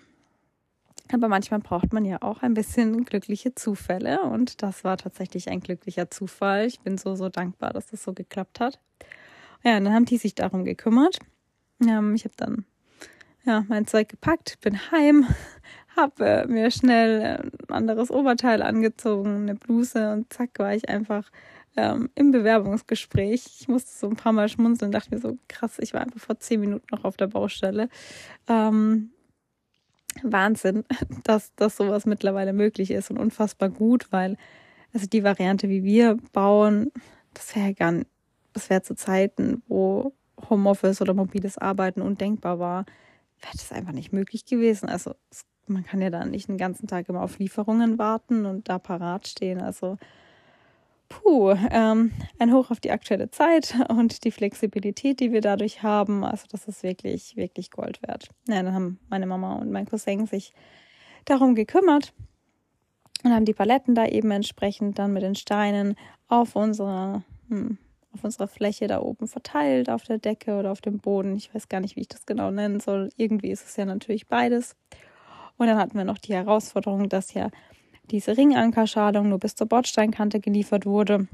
Aber 1.12 1.30
manchmal 1.30 1.62
braucht 1.62 1.94
man 1.94 2.04
ja 2.04 2.22
auch 2.22 2.44
ein 2.44 2.54
bisschen 2.54 3.06
glückliche 3.06 3.56
Zufälle 3.56 4.22
und 4.24 4.62
das 4.62 4.84
war 4.84 4.98
tatsächlich 4.98 5.50
ein 5.50 5.62
glücklicher 5.62 6.12
Zufall. 6.12 6.66
Ich 6.66 6.82
bin 6.82 6.98
so, 6.98 7.16
so 7.16 7.30
dankbar, 7.30 7.72
dass 7.72 7.88
das 7.88 8.04
so 8.04 8.14
geklappt 8.14 8.60
hat. 8.60 8.80
Ja, 9.64 9.78
und 9.78 9.86
dann 9.86 9.94
haben 9.94 10.06
die 10.06 10.18
sich 10.18 10.36
darum 10.36 10.66
gekümmert. 10.66 11.20
Ähm, 11.82 12.14
ich 12.16 12.26
habe 12.26 12.34
dann 12.36 12.66
ja, 13.46 13.64
mein 13.70 13.88
Zeug 13.88 14.10
gepackt, 14.10 14.60
bin 14.62 14.78
heim, 14.92 15.26
habe 15.98 16.46
mir 16.48 16.72
schnell 16.72 17.22
ein 17.22 17.52
anderes 17.70 18.12
Oberteil 18.12 18.62
angezogen, 18.62 19.42
eine 19.42 19.56
Bluse 19.56 20.14
und 20.14 20.32
zack 20.32 20.60
war 20.60 20.74
ich 20.74 20.88
einfach 20.90 21.30
ähm, 21.76 22.10
im 22.16 22.32
Bewerbungsgespräch. 22.32 23.46
Ich 23.60 23.68
musste 23.68 23.92
so 23.92 24.08
ein 24.08 24.16
paar 24.16 24.34
Mal 24.34 24.50
schmunzeln, 24.50 24.92
dachte 24.92 25.14
mir 25.14 25.22
so 25.22 25.38
krass, 25.48 25.78
ich 25.80 25.94
war 25.94 26.02
einfach 26.02 26.20
vor 26.20 26.40
zehn 26.40 26.60
Minuten 26.60 26.86
noch 26.92 27.04
auf 27.04 27.18
der 27.18 27.28
Baustelle. 27.28 27.90
Ähm, 28.48 29.12
Wahnsinn, 30.24 30.86
dass, 31.24 31.54
dass 31.56 31.78
sowas 31.78 32.06
mittlerweile 32.06 32.54
möglich 32.54 32.92
ist 32.92 33.12
und 33.12 33.18
unfassbar 33.18 33.70
gut, 33.70 34.08
weil 34.12 34.38
also 34.94 35.06
die 35.08 35.24
Variante, 35.24 35.70
wie 35.70 35.84
wir 35.84 36.18
bauen, 36.34 36.92
das 37.34 37.56
wäre 37.56 37.68
nicht, 37.68 38.08
das 38.54 38.70
wäre 38.70 38.82
zu 38.82 38.96
Zeiten, 38.96 39.62
wo 39.68 40.14
Homeoffice 40.50 41.02
oder 41.02 41.14
mobiles 41.14 41.58
Arbeiten 41.58 42.02
undenkbar 42.02 42.58
war, 42.60 42.86
wäre 43.42 43.54
das 43.54 43.72
einfach 43.72 43.92
nicht 43.92 44.14
möglich 44.14 44.46
gewesen. 44.46 44.90
Also 44.90 45.14
man 45.70 45.84
kann 45.84 46.02
ja 46.02 46.10
da 46.10 46.26
nicht 46.26 46.48
den 46.48 46.58
ganzen 46.58 46.88
Tag 46.88 47.10
immer 47.10 47.24
auf 47.24 47.40
Lieferungen 47.40 47.98
warten 47.98 48.46
und 48.46 48.70
da 48.70 48.80
parat 48.80 49.28
stehen. 49.28 49.62
Also 49.62 49.98
puh, 51.10 51.54
ähm, 51.72 52.12
ein 52.40 52.54
Hoch 52.54 52.72
auf 52.72 52.80
die 52.80 52.92
aktuelle 52.92 53.30
Zeit 53.32 53.76
und 53.90 54.24
die 54.24 54.32
Flexibilität, 54.32 55.20
die 55.20 55.32
wir 55.32 55.42
dadurch 55.42 55.84
haben. 55.84 56.24
Also 56.24 56.46
das 56.52 56.68
ist 56.68 56.84
wirklich, 56.84 57.36
wirklich 57.36 57.72
Gold 57.72 58.02
wert. 58.02 58.30
Ja, 58.48 58.62
dann 58.64 58.74
haben 58.74 59.00
meine 59.10 59.28
Mama 59.28 59.56
und 59.56 59.72
mein 59.72 59.86
Cousin 59.86 60.26
sich 60.26 60.54
darum 61.26 61.56
gekümmert 61.56 62.14
und 63.24 63.34
haben 63.34 63.46
die 63.46 63.54
Paletten 63.54 63.96
da 63.96 64.06
eben 64.06 64.32
entsprechend 64.32 65.00
dann 65.00 65.14
mit 65.14 65.24
den 65.24 65.36
Steinen 65.36 65.96
auf 66.28 66.56
unserer, 66.56 67.24
hm, 67.50 67.78
auf 68.14 68.24
unserer 68.24 68.48
Fläche 68.48 68.88
da 68.88 69.02
oben 69.02 69.28
verteilt, 69.28 69.90
auf 69.90 70.04
der 70.04 70.18
Decke 70.18 70.58
oder 70.58 70.72
auf 70.72 70.82
dem 70.82 71.00
Boden. 71.00 71.36
Ich 71.36 71.54
weiß 71.54 71.70
gar 71.70 71.80
nicht, 71.80 71.96
wie 71.96 72.02
ich 72.02 72.08
das 72.08 72.26
genau 72.26 72.52
nennen 72.52 72.80
soll. 72.80 73.10
Irgendwie 73.18 73.52
ist 73.52 73.66
es 73.66 73.76
ja 73.76 73.86
natürlich 73.86 74.28
beides. 74.28 74.76
Und 75.58 75.68
dann 75.68 75.78
hatten 75.78 75.98
wir 75.98 76.06
noch 76.06 76.18
die 76.18 76.34
Herausforderung, 76.34 77.10
dass 77.10 77.34
ja 77.34 77.50
diese 78.12 78.38
Ringankerschalung 78.38 79.30
nur 79.30 79.40
bis 79.40 79.56
zur 79.56 79.68
Bordsteinkante 79.68 80.40
geliefert 80.40 80.86
wurde. 80.86 81.28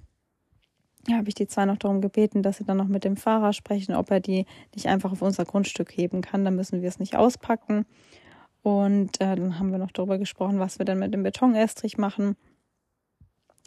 Ja, 1.08 1.18
habe 1.18 1.28
ich 1.28 1.36
die 1.36 1.48
zwei 1.48 1.66
noch 1.66 1.78
darum 1.78 2.00
gebeten, 2.00 2.44
dass 2.44 2.58
sie 2.58 2.64
dann 2.64 2.78
noch 2.78 2.88
mit 2.88 3.04
dem 3.04 3.18
Fahrer 3.18 3.52
sprechen, 3.52 3.94
ob 3.94 4.10
er 4.10 4.22
die 4.22 4.46
nicht 4.74 4.88
einfach 4.88 5.12
auf 5.12 5.22
unser 5.22 5.44
Grundstück 5.44 5.92
heben 5.92 6.22
kann. 6.22 6.46
Dann 6.46 6.56
müssen 6.56 6.82
wir 6.82 6.88
es 6.88 7.00
nicht 7.00 7.18
auspacken. 7.18 7.86
Und 8.62 9.20
äh, 9.20 9.36
dann 9.36 9.60
haben 9.60 9.72
wir 9.72 9.78
noch 9.78 9.92
darüber 9.92 10.18
gesprochen, 10.18 10.60
was 10.60 10.80
wir 10.80 10.86
dann 10.86 11.00
mit 11.00 11.14
dem 11.14 11.24
Betonestrich 11.24 11.98
machen. 11.98 12.38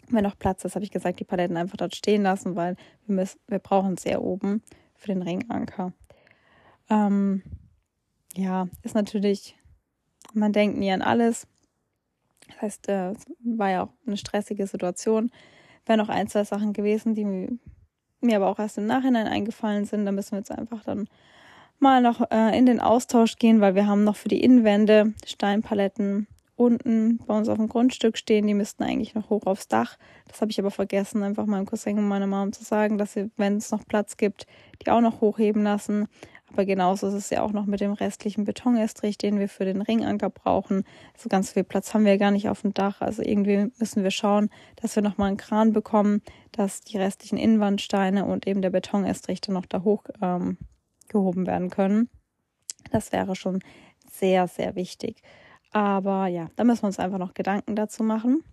Wenn 0.09 0.23
noch 0.23 0.39
Platz 0.39 0.65
ist, 0.65 0.75
habe 0.75 0.85
ich 0.85 0.91
gesagt, 0.91 1.19
die 1.19 1.25
Paletten 1.25 1.57
einfach 1.57 1.77
dort 1.77 1.95
stehen 1.95 2.23
lassen, 2.23 2.55
weil 2.55 2.75
wir, 3.05 3.15
müssen, 3.15 3.39
wir 3.47 3.59
brauchen 3.59 3.93
es 3.93 4.03
sehr 4.03 4.23
oben 4.23 4.63
für 4.95 5.07
den 5.07 5.21
Ringanker. 5.21 5.93
Ähm, 6.89 7.43
ja, 8.33 8.67
ist 8.83 8.95
natürlich, 8.95 9.56
man 10.33 10.53
denkt 10.53 10.77
nie 10.77 10.91
an 10.91 11.01
alles. 11.01 11.47
Das 12.47 12.61
heißt, 12.61 12.89
äh, 12.89 13.11
es 13.11 13.25
war 13.43 13.69
ja 13.69 13.83
auch 13.83 13.89
eine 14.05 14.17
stressige 14.17 14.67
Situation. 14.67 15.31
Wären 15.85 15.99
noch 15.99 16.09
ein, 16.09 16.27
zwei 16.27 16.43
Sachen 16.43 16.73
gewesen, 16.73 17.13
die 17.13 17.59
mir 18.21 18.35
aber 18.37 18.47
auch 18.47 18.59
erst 18.59 18.77
im 18.77 18.85
Nachhinein 18.85 19.27
eingefallen 19.27 19.85
sind. 19.85 20.05
Da 20.05 20.11
müssen 20.11 20.31
wir 20.31 20.39
jetzt 20.39 20.51
einfach 20.51 20.83
dann 20.83 21.07
mal 21.79 22.01
noch 22.01 22.31
äh, 22.31 22.57
in 22.57 22.65
den 22.65 22.79
Austausch 22.79 23.37
gehen, 23.37 23.61
weil 23.61 23.75
wir 23.75 23.87
haben 23.87 24.03
noch 24.03 24.15
für 24.15 24.29
die 24.29 24.41
Innenwände 24.41 25.13
Steinpaletten 25.25 26.27
unten 26.55 27.19
bei 27.19 27.37
uns 27.37 27.49
auf 27.49 27.57
dem 27.57 27.69
Grundstück 27.69 28.17
stehen. 28.17 28.47
Die 28.47 28.55
müssten 28.55 28.83
eigentlich 28.83 29.13
noch 29.13 29.29
hoch 29.29 29.45
aufs 29.45 29.67
Dach. 29.67 29.97
Das 30.27 30.41
habe 30.41 30.51
ich 30.51 30.59
aber 30.59 30.71
vergessen, 30.71 31.23
einfach 31.23 31.45
meinem 31.45 31.67
Cousin 31.67 31.99
und 31.99 32.07
meiner 32.07 32.27
Mom 32.27 32.51
zu 32.51 32.63
sagen, 32.63 32.97
dass 32.97 33.13
sie, 33.13 33.29
wenn 33.37 33.57
es 33.57 33.71
noch 33.71 33.85
Platz 33.85 34.17
gibt, 34.17 34.47
die 34.81 34.89
auch 34.89 35.01
noch 35.01 35.21
hochheben 35.21 35.63
lassen. 35.63 36.07
Aber 36.51 36.65
genauso 36.65 37.07
ist 37.07 37.13
es 37.13 37.29
ja 37.29 37.41
auch 37.41 37.51
noch 37.51 37.65
mit 37.65 37.81
dem 37.81 37.91
restlichen 37.91 38.45
Betonestrich, 38.45 39.17
den 39.17 39.37
wir 39.37 39.49
für 39.49 39.65
den 39.65 39.81
Ringanker 39.81 40.29
brauchen. 40.29 40.85
So 41.17 41.27
ganz 41.27 41.51
viel 41.51 41.63
Platz 41.63 41.93
haben 41.93 42.05
wir 42.05 42.17
gar 42.17 42.31
nicht 42.31 42.47
auf 42.47 42.61
dem 42.61 42.73
Dach. 42.73 43.01
Also 43.01 43.21
irgendwie 43.21 43.69
müssen 43.77 44.03
wir 44.03 44.11
schauen, 44.11 44.49
dass 44.77 44.95
wir 44.95 45.03
nochmal 45.03 45.27
einen 45.27 45.37
Kran 45.37 45.73
bekommen, 45.73 46.21
dass 46.53 46.81
die 46.81 46.97
restlichen 46.97 47.37
Innenwandsteine 47.37 48.25
und 48.25 48.47
eben 48.47 48.61
der 48.61 48.69
Betonestrich 48.69 49.41
dann 49.41 49.55
noch 49.55 49.65
da 49.65 49.83
hoch 49.83 50.05
ähm, 50.21 50.57
gehoben 51.09 51.45
werden 51.47 51.69
können. 51.69 52.09
Das 52.91 53.11
wäre 53.11 53.35
schon 53.35 53.59
sehr, 54.09 54.47
sehr 54.47 54.75
wichtig. 54.75 55.21
Aber 55.71 56.27
ja, 56.27 56.49
da 56.55 56.63
müssen 56.63 56.83
wir 56.83 56.87
uns 56.87 56.99
einfach 56.99 57.17
noch 57.17 57.33
Gedanken 57.33 57.75
dazu 57.75 58.03
machen. 58.03 58.43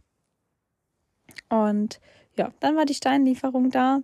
Und 1.48 2.00
ja, 2.36 2.50
dann 2.60 2.76
war 2.76 2.84
die 2.84 2.94
Steinlieferung 2.94 3.70
da. 3.70 4.00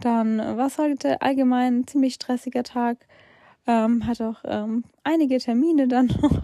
Dann 0.00 0.38
war 0.38 0.66
es 0.66 0.78
heute 0.78 1.22
allgemein 1.22 1.80
ein 1.80 1.86
ziemlich 1.86 2.14
stressiger 2.14 2.62
Tag. 2.62 3.06
Ähm, 3.66 4.06
hat 4.06 4.20
auch 4.20 4.42
ähm, 4.44 4.84
einige 5.04 5.38
Termine 5.38 5.88
dann 5.88 6.06
noch. 6.22 6.42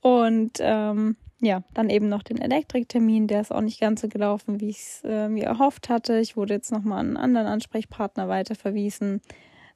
Und 0.00 0.58
ähm, 0.60 1.16
ja, 1.40 1.62
dann 1.74 1.90
eben 1.90 2.08
noch 2.08 2.22
den 2.22 2.40
Elektriktermin, 2.40 3.26
der 3.26 3.40
ist 3.40 3.52
auch 3.52 3.60
nicht 3.60 3.80
ganz 3.80 4.00
so 4.00 4.08
gelaufen, 4.08 4.60
wie 4.60 4.70
ich 4.70 4.78
es 4.78 5.02
äh, 5.04 5.28
mir 5.28 5.44
erhofft 5.44 5.88
hatte. 5.88 6.18
Ich 6.18 6.36
wurde 6.36 6.54
jetzt 6.54 6.72
nochmal 6.72 7.00
an 7.00 7.08
einen 7.08 7.16
anderen 7.16 7.46
Ansprechpartner 7.46 8.28
weiterverwiesen. 8.28 9.20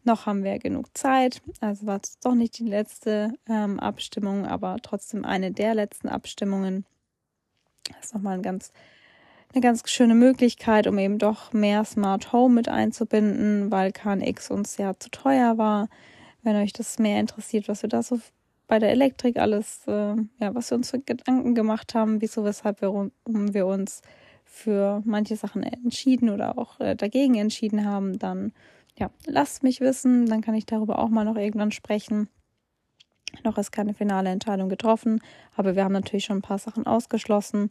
Noch 0.05 0.25
haben 0.25 0.45
wir 0.45 0.59
genug 0.59 0.97
Zeit. 0.97 1.43
Also 1.61 1.87
war 1.87 2.01
es 2.03 2.19
doch 2.21 2.35
nicht 2.35 2.59
die 2.59 2.65
letzte 2.65 3.35
ähm, 3.47 3.79
Abstimmung, 3.79 4.47
aber 4.47 4.77
trotzdem 4.83 5.25
eine 5.25 5.53
der 5.53 5.75
letzten 5.75 6.09
Abstimmungen. 6.09 6.87
Das 7.89 8.07
ist 8.07 8.15
nochmal 8.15 8.35
ein 8.35 8.43
ganz 8.43 8.73
eine 9.53 9.61
ganz 9.61 9.89
schöne 9.91 10.15
Möglichkeit, 10.15 10.87
um 10.87 10.99
eben 10.99 11.19
doch 11.19 11.53
mehr 11.53 11.85
Smart 11.85 12.33
Home 12.33 12.55
mit 12.55 12.69
einzubinden, 12.69 13.71
weil 13.71 13.93
KNX 13.93 14.51
uns 14.51 14.77
ja 14.77 14.99
zu 14.99 15.11
teuer 15.11 15.59
war. 15.59 15.89
Wenn 16.43 16.57
euch 16.57 16.73
das 16.73 16.99
mehr 16.99 17.21
interessiert, 17.21 17.69
was 17.69 17.83
wir 17.83 17.89
da 17.89 18.03
so 18.03 18.21
bei 18.69 18.79
der 18.79 18.91
Elektrik 18.91 19.39
alles, 19.39 19.81
äh, 19.89 20.15
ja, 20.39 20.55
was 20.55 20.71
wir 20.71 20.77
uns 20.77 20.91
für 20.91 21.01
Gedanken 21.01 21.55
gemacht 21.55 21.95
haben, 21.95 22.23
wieso, 22.23 22.45
weshalb 22.45 22.81
wir, 22.81 22.93
um, 22.93 23.11
wir 23.25 23.67
uns 23.67 24.03
für 24.45 25.03
manche 25.05 25.37
Sachen 25.37 25.63
entschieden 25.65 26.31
oder 26.31 26.57
auch 26.57 26.79
äh, 26.79 26.95
dagegen 26.95 27.35
entschieden 27.35 27.85
haben, 27.85 28.19
dann 28.19 28.53
ja, 28.97 29.11
lasst 29.27 29.63
mich 29.65 29.81
wissen, 29.81 30.27
dann 30.27 30.41
kann 30.41 30.55
ich 30.55 30.67
darüber 30.67 31.01
auch 31.01 31.09
mal 31.09 31.25
noch 31.25 31.37
irgendwann 31.37 31.73
sprechen. 31.73 32.29
Noch 33.45 33.59
ist 33.59 33.71
keine 33.73 33.95
finale 33.95 34.31
Entscheidung 34.31 34.69
getroffen, 34.69 35.21
aber 35.57 35.75
wir 35.75 35.85
haben 35.85 35.93
natürlich 35.93 36.25
schon 36.25 36.39
ein 36.39 36.43
paar 36.43 36.59
Sachen 36.59 36.87
ausgeschlossen 36.87 37.71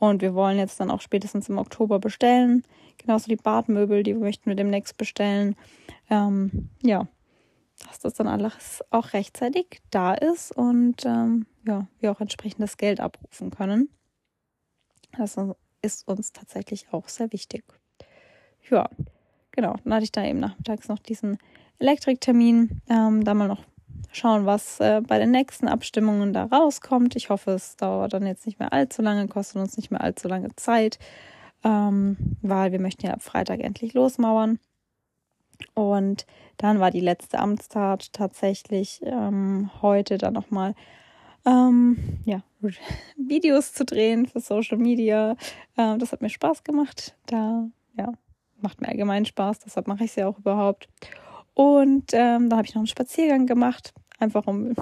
und 0.00 0.22
wir 0.22 0.34
wollen 0.34 0.58
jetzt 0.58 0.80
dann 0.80 0.90
auch 0.90 1.02
spätestens 1.02 1.48
im 1.48 1.58
Oktober 1.58 2.00
bestellen. 2.00 2.64
Genauso 2.96 3.28
die 3.28 3.36
Badmöbel, 3.36 4.02
die 4.02 4.14
möchten 4.14 4.46
wir 4.46 4.56
demnächst 4.56 4.96
bestellen. 4.96 5.54
Ähm, 6.08 6.70
ja, 6.82 7.06
dass 7.86 8.00
das 8.00 8.14
dann 8.14 8.26
alles 8.26 8.82
auch 8.90 9.12
rechtzeitig 9.12 9.80
da 9.90 10.14
ist 10.14 10.52
und 10.56 11.04
ähm, 11.04 11.46
ja, 11.66 11.86
wir 12.00 12.10
auch 12.10 12.20
entsprechend 12.20 12.62
das 12.62 12.78
Geld 12.78 12.98
abrufen 12.98 13.50
können. 13.50 13.90
Das 15.16 15.36
ist 15.82 16.08
uns 16.08 16.32
tatsächlich 16.32 16.86
auch 16.92 17.08
sehr 17.08 17.32
wichtig. 17.32 17.64
Ja, 18.70 18.88
genau. 19.52 19.76
Dann 19.84 19.94
hatte 19.94 20.04
ich 20.04 20.12
da 20.12 20.24
eben 20.24 20.40
nachmittags 20.40 20.88
noch 20.88 20.98
diesen 20.98 21.38
Elektriktermin. 21.78 22.80
Ähm, 22.88 23.24
da 23.24 23.34
mal 23.34 23.48
noch 23.48 23.64
schauen, 24.12 24.46
was 24.46 24.80
äh, 24.80 25.00
bei 25.06 25.18
den 25.18 25.30
nächsten 25.30 25.68
Abstimmungen 25.68 26.32
da 26.32 26.44
rauskommt. 26.44 27.16
Ich 27.16 27.30
hoffe, 27.30 27.52
es 27.52 27.76
dauert 27.76 28.12
dann 28.12 28.26
jetzt 28.26 28.46
nicht 28.46 28.58
mehr 28.58 28.72
allzu 28.72 29.02
lange, 29.02 29.28
kostet 29.28 29.60
uns 29.60 29.76
nicht 29.76 29.90
mehr 29.90 30.00
allzu 30.00 30.28
lange 30.28 30.54
Zeit, 30.56 30.98
ähm, 31.64 32.16
weil 32.42 32.72
wir 32.72 32.80
möchten 32.80 33.06
ja 33.06 33.12
ab 33.12 33.22
Freitag 33.22 33.60
endlich 33.60 33.94
losmauern. 33.94 34.58
Und 35.74 36.26
dann 36.56 36.80
war 36.80 36.90
die 36.90 37.00
letzte 37.00 37.38
Amtstat 37.38 38.12
tatsächlich 38.12 39.00
ähm, 39.04 39.70
heute 39.82 40.18
dann 40.18 40.34
nochmal 40.34 40.74
ähm, 41.46 42.20
ja, 42.24 42.42
Videos 43.16 43.72
zu 43.72 43.84
drehen 43.84 44.26
für 44.26 44.40
Social 44.40 44.78
Media. 44.78 45.36
Ähm, 45.76 45.98
das 45.98 46.12
hat 46.12 46.22
mir 46.22 46.30
Spaß 46.30 46.64
gemacht. 46.64 47.14
Da, 47.26 47.68
ja, 47.96 48.12
macht 48.60 48.80
mir 48.80 48.88
allgemein 48.88 49.24
Spaß, 49.24 49.60
deshalb 49.60 49.86
mache 49.86 50.04
ich 50.04 50.10
es 50.10 50.16
ja 50.16 50.28
auch 50.28 50.38
überhaupt. 50.38 50.88
Und 51.60 52.14
ähm, 52.14 52.48
da 52.48 52.56
habe 52.56 52.66
ich 52.66 52.74
noch 52.74 52.80
einen 52.80 52.86
Spaziergang 52.86 53.44
gemacht, 53.44 53.92
einfach 54.18 54.46
um 54.46 54.72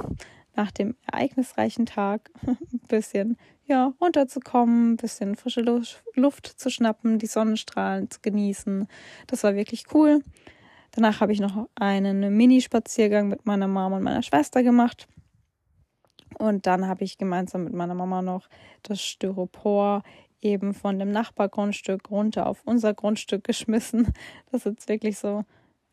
nach 0.54 0.70
dem 0.70 0.94
ereignisreichen 1.10 1.86
Tag 1.86 2.30
ein 2.46 2.56
bisschen 2.86 3.36
ja, 3.64 3.92
runterzukommen, 4.00 4.92
ein 4.92 4.96
bisschen 4.96 5.34
frische 5.34 5.62
Luft 6.14 6.46
zu 6.46 6.70
schnappen, 6.70 7.18
die 7.18 7.26
Sonnenstrahlen 7.26 8.08
zu 8.12 8.20
genießen. 8.20 8.86
Das 9.26 9.42
war 9.42 9.56
wirklich 9.56 9.86
cool. 9.92 10.22
Danach 10.92 11.20
habe 11.20 11.32
ich 11.32 11.40
noch 11.40 11.68
einen 11.74 12.36
Mini-Spaziergang 12.36 13.26
mit 13.26 13.44
meiner 13.44 13.66
Mama 13.66 13.96
und 13.96 14.04
meiner 14.04 14.22
Schwester 14.22 14.62
gemacht. 14.62 15.08
Und 16.38 16.68
dann 16.68 16.86
habe 16.86 17.02
ich 17.02 17.18
gemeinsam 17.18 17.64
mit 17.64 17.72
meiner 17.72 17.94
Mama 17.94 18.22
noch 18.22 18.48
das 18.84 19.02
Styropor 19.02 20.04
eben 20.40 20.74
von 20.74 21.00
dem 21.00 21.10
Nachbargrundstück 21.10 22.08
runter 22.08 22.46
auf 22.46 22.62
unser 22.66 22.94
Grundstück 22.94 23.42
geschmissen. 23.48 24.12
Das 24.52 24.64
ist 24.64 24.88
wirklich 24.88 25.18
so 25.18 25.44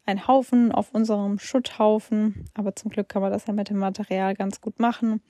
ein 0.05 0.27
Haufen 0.27 0.71
auf 0.71 0.93
unserem 0.93 1.39
Schutthaufen. 1.39 2.45
Aber 2.53 2.75
zum 2.75 2.91
Glück 2.91 3.09
kann 3.09 3.21
man 3.21 3.31
das 3.31 3.47
ja 3.47 3.53
mit 3.53 3.69
dem 3.69 3.77
Material 3.77 4.35
ganz 4.35 4.61
gut 4.61 4.79
machen. 4.79 5.21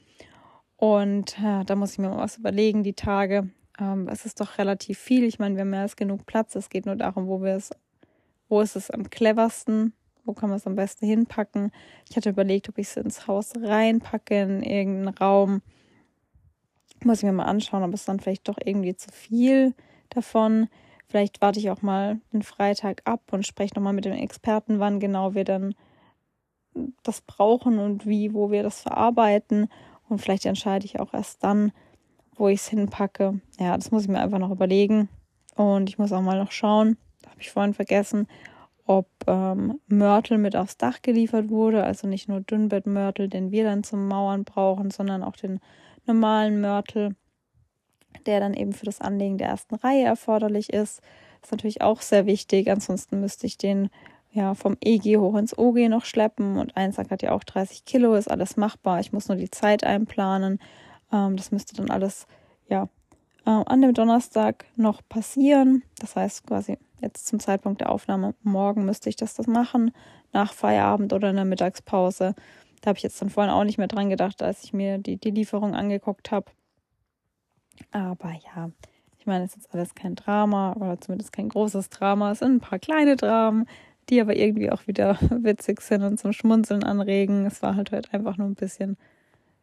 Und 0.78 1.38
äh, 1.40 1.64
da 1.64 1.76
muss 1.76 1.94
ich 1.94 2.00
mir 2.00 2.10
mal 2.10 2.18
was 2.18 2.38
überlegen, 2.38 2.84
die 2.84 2.94
Tage. 2.94 3.50
Ähm, 3.80 4.08
es 4.10 4.26
ist 4.26 4.42
doch 4.42 4.58
relativ 4.58 5.00
viel. 5.00 5.24
Ich 5.24 5.40
meine, 5.40 5.56
wir 5.56 5.62
haben 5.62 5.70
mehr 5.70 5.82
als 5.82 5.96
genug 5.96 6.26
Platz. 6.26 6.56
Es 6.56 6.70
geht 6.70 6.86
nur 6.86 6.96
darum, 6.96 7.28
wo 7.28 7.42
wir 7.42 7.56
es, 7.56 7.72
wo 8.50 8.62
ist 8.62 8.76
es 8.76 8.92
am 8.92 9.10
cleversten, 9.10 9.94
wo 10.26 10.34
kann 10.34 10.50
man 10.50 10.58
es 10.58 10.68
am 10.68 10.76
besten 10.76 11.06
hinpacken. 11.06 11.72
Ich 12.10 12.18
hatte 12.18 12.30
überlegt, 12.30 12.68
ob 12.70 12.78
ich 12.78 12.88
es 12.88 12.98
ins 12.98 13.28
Haus 13.28 13.54
reinpacke, 13.56 14.42
in 14.42 14.64
irgendeinen 14.64 15.16
Raum. 15.16 15.62
Muss 17.04 17.20
ich 17.20 17.24
mir 17.24 17.34
mal 17.34 17.46
anschauen, 17.46 17.84
ob 17.84 17.94
es 17.94 18.06
dann 18.06 18.20
vielleicht 18.20 18.48
doch 18.48 18.58
irgendwie 18.64 18.96
zu 18.96 19.12
viel 19.12 19.74
davon. 20.10 20.68
Vielleicht 21.08 21.42
warte 21.42 21.60
ich 21.60 21.70
auch 21.70 21.82
mal 21.82 22.20
den 22.34 22.42
Freitag 22.42 23.02
ab 23.06 23.22
und 23.32 23.46
spreche 23.46 23.76
nochmal 23.76 23.94
mit 23.94 24.06
dem 24.06 24.14
Experten, 24.14 24.80
wann 24.80 25.00
genau 25.00 25.34
wir 25.34 25.44
dann 25.44 25.76
das 27.04 27.22
brauchen 27.22 27.80
und 27.80 28.06
wie, 28.06 28.34
wo 28.34 28.52
wir 28.52 28.64
das 28.64 28.82
verarbeiten. 28.82 29.70
Und 30.10 30.20
vielleicht 30.20 30.46
entscheide 30.46 30.86
ich 30.86 31.00
auch 31.00 31.14
erst 31.14 31.44
dann, 31.44 31.72
wo 32.36 32.48
ich 32.48 32.60
es 32.60 32.68
hinpacke. 32.68 33.40
Ja, 33.60 33.76
das 33.76 33.92
muss 33.92 34.04
ich 34.04 34.10
mir 34.10 34.20
einfach 34.20 34.40
noch 34.40 34.52
überlegen. 34.52 35.10
Und 35.56 35.90
ich 35.90 35.98
muss 35.98 36.12
auch 36.12 36.22
mal 36.22 36.38
noch 36.38 36.52
schauen, 36.52 36.98
habe 37.26 37.42
ich 37.42 37.52
vorhin 37.52 37.74
vergessen, 37.74 38.28
ob 38.86 39.08
ähm, 39.26 39.80
Mörtel 39.88 40.38
mit 40.38 40.56
aufs 40.56 40.78
Dach 40.78 41.02
geliefert 41.02 41.50
wurde. 41.50 41.84
Also 41.84 42.08
nicht 42.08 42.28
nur 42.28 42.42
Dünnbettmörtel, 42.42 43.30
den 43.30 43.52
wir 43.52 43.64
dann 43.64 43.84
zum 43.84 44.08
Mauern 44.08 44.44
brauchen, 44.44 44.92
sondern 44.92 45.24
auch 45.24 45.36
den 45.36 45.60
normalen 46.06 46.60
Mörtel 46.60 47.16
der 48.26 48.40
dann 48.40 48.54
eben 48.54 48.74
für 48.74 48.86
das 48.86 49.02
Anlegen 49.02 49.38
der 49.38 49.48
ersten 49.48 49.76
Reihe 49.76 50.06
erforderlich 50.06 50.72
ist. 50.72 51.02
Ist 51.42 51.52
natürlich 51.52 51.82
auch 51.82 52.02
sehr 52.02 52.26
wichtig. 52.26 52.70
Ansonsten 52.70 53.22
müsste 53.22 53.48
ich 53.48 53.58
den 53.58 53.90
ja 54.32 54.54
vom 54.54 54.78
EG 54.82 55.18
hoch 55.18 55.36
ins 55.36 55.58
OG 55.58 55.90
noch 55.90 56.06
schleppen 56.06 56.58
und 56.58 56.76
ein 56.76 56.92
Sack 56.92 57.10
hat 57.10 57.22
ja 57.22 57.32
auch 57.32 57.44
30 57.44 57.86
Kilo, 57.86 58.16
ist 58.16 58.30
alles 58.30 58.58
machbar. 58.58 59.00
Ich 59.00 59.14
muss 59.14 59.30
nur 59.30 59.38
die 59.38 59.50
Zeit 59.50 59.84
einplanen. 59.84 60.60
Ähm, 61.12 61.38
das 61.38 61.52
müsste 61.52 61.76
dann 61.76 61.90
alles 61.90 62.28
ja 62.68 62.90
äh, 63.46 63.50
an 63.50 63.82
dem 63.82 63.94
Donnerstag 63.94 64.66
noch 64.76 65.02
passieren. 65.08 65.84
Das 66.00 66.16
heißt 66.16 66.48
quasi 66.48 66.78
jetzt 67.02 67.28
zum 67.28 67.40
Zeitpunkt 67.40 67.82
der 67.82 67.92
Aufnahme 67.92 68.36
morgen 68.44 68.86
müsste 68.86 69.10
ich 69.10 69.16
das, 69.16 69.36
das 69.36 69.48
machen, 69.48 69.92
nach 70.34 70.54
Feierabend 70.54 71.14
oder 71.14 71.30
in 71.30 71.36
der 71.36 71.46
Mittagspause. 71.46 72.36
Da 72.82 72.90
habe 72.90 72.98
ich 72.98 73.04
jetzt 73.04 73.22
dann 73.22 73.30
vorhin 73.30 73.54
auch 73.54 73.64
nicht 73.64 73.78
mehr 73.78 73.88
dran 73.88 74.10
gedacht, 74.10 74.42
als 74.42 74.64
ich 74.64 74.74
mir 74.74 74.98
die, 74.98 75.18
die 75.18 75.32
Lieferung 75.32 75.76
angeguckt 75.76 76.32
habe. 76.32 76.52
Aber 77.92 78.32
ja, 78.32 78.70
ich 79.18 79.26
meine, 79.26 79.46
es 79.46 79.56
ist 79.56 79.74
alles 79.74 79.96
kein 79.96 80.16
Drama 80.16 80.74
oder 80.74 81.00
zumindest 81.02 81.34
kein 81.34 81.50
großes 81.50 81.90
Drama. 81.90 82.32
Es 82.32 82.40
sind 82.40 82.56
ein 82.56 82.60
paar 82.60 82.80
kleine 82.80 83.16
Dramen, 83.16 83.68
die 84.10 84.22
aber 84.22 84.36
irgendwie 84.36 84.72
auch 84.72 84.86
wieder 84.88 85.18
witzig 85.32 85.82
sind 85.82 86.04
und 86.04 86.20
zum 86.20 86.32
Schmunzeln 86.32 86.84
anregen. 86.84 87.46
Es 87.46 87.62
war 87.62 87.76
halt 87.76 87.92
heute 87.92 88.14
einfach 88.14 88.38
nur 88.38 88.48
ein 88.48 88.56
bisschen, 88.56 88.98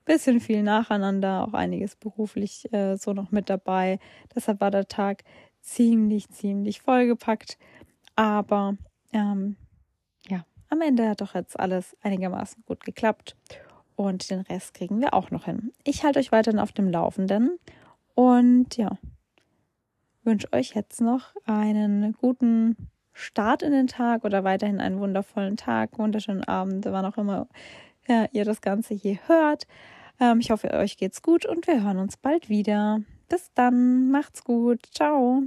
bisschen 0.04 0.40
viel 0.40 0.62
nacheinander, 0.62 1.46
auch 1.46 1.54
einiges 1.54 1.96
beruflich 1.96 2.72
äh, 2.72 2.96
so 2.96 3.12
noch 3.12 3.30
mit 3.30 3.48
dabei. 3.48 3.98
Deshalb 4.34 4.60
war 4.60 4.70
der 4.70 4.88
Tag 4.88 5.22
ziemlich, 5.60 6.28
ziemlich 6.30 6.82
vollgepackt. 6.82 7.56
Aber 8.16 8.76
ähm, 9.12 9.56
ja, 10.28 10.44
am 10.68 10.80
Ende 10.80 11.08
hat 11.08 11.20
doch 11.20 11.34
jetzt 11.34 11.58
alles 11.58 11.96
einigermaßen 12.02 12.64
gut 12.66 12.84
geklappt. 12.84 13.36
Und 13.94 14.30
den 14.30 14.40
Rest 14.40 14.74
kriegen 14.74 15.00
wir 15.00 15.14
auch 15.14 15.30
noch 15.30 15.44
hin. 15.44 15.70
Ich 15.84 16.02
halte 16.02 16.18
euch 16.18 16.32
weiterhin 16.32 16.58
auf 16.58 16.72
dem 16.72 16.88
Laufenden. 16.88 17.58
Und 18.14 18.76
ja, 18.76 18.98
wünsche 20.24 20.52
euch 20.52 20.74
jetzt 20.74 21.00
noch 21.00 21.34
einen 21.44 22.12
guten 22.12 22.76
Start 23.12 23.62
in 23.62 23.72
den 23.72 23.86
Tag 23.86 24.24
oder 24.24 24.44
weiterhin 24.44 24.80
einen 24.80 24.98
wundervollen 24.98 25.56
Tag, 25.56 25.98
wunderschönen 25.98 26.44
Abend, 26.44 26.86
wann 26.86 27.04
auch 27.04 27.18
immer 27.18 27.48
ja, 28.08 28.26
ihr 28.32 28.44
das 28.44 28.60
Ganze 28.60 28.94
hier 28.94 29.18
hört. 29.26 29.66
Ähm, 30.20 30.40
ich 30.40 30.50
hoffe, 30.50 30.70
euch 30.72 30.96
geht's 30.96 31.22
gut 31.22 31.46
und 31.46 31.66
wir 31.66 31.82
hören 31.82 31.98
uns 31.98 32.16
bald 32.16 32.48
wieder. 32.48 33.00
Bis 33.28 33.50
dann, 33.54 34.10
macht's 34.10 34.44
gut, 34.44 34.86
ciao. 34.92 35.42